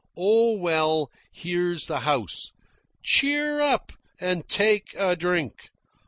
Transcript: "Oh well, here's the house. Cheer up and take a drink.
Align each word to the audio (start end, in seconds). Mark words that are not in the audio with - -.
"Oh 0.17 0.53
well, 0.53 1.11
here's 1.31 1.85
the 1.85 1.99
house. 1.99 2.53
Cheer 3.03 3.61
up 3.61 3.91
and 4.19 4.49
take 4.49 4.95
a 4.97 5.15
drink. 5.15 5.69